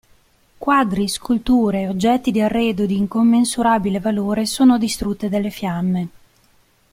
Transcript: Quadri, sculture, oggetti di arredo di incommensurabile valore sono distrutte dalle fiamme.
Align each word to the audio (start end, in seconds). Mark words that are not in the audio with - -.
Quadri, 0.57 1.07
sculture, 1.07 1.87
oggetti 1.87 2.31
di 2.31 2.41
arredo 2.41 2.87
di 2.87 2.97
incommensurabile 2.97 3.99
valore 3.99 4.47
sono 4.47 4.79
distrutte 4.79 5.29
dalle 5.29 5.51
fiamme. 5.51 6.09